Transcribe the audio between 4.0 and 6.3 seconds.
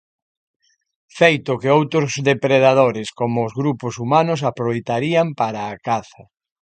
humanos aproveitarían para a caza.